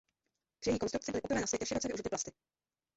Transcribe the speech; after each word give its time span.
Při 0.59 0.69
její 0.69 0.79
konstrukci 0.79 1.11
byly 1.11 1.21
poprvé 1.21 1.41
na 1.41 1.47
světě 1.47 1.65
široce 1.65 1.87
využity 1.87 2.09
plasty. 2.09 2.31